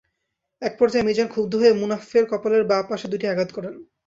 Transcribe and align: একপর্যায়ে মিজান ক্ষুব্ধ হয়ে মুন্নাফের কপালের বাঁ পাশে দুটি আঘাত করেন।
একপর্যায়ে 0.61 1.07
মিজান 1.07 1.27
ক্ষুব্ধ 1.27 1.53
হয়ে 1.61 1.73
মুন্নাফের 1.73 2.25
কপালের 2.31 2.63
বাঁ 2.63 2.81
পাশে 2.89 3.07
দুটি 3.07 3.25
আঘাত 3.27 3.49
করেন। 3.53 3.73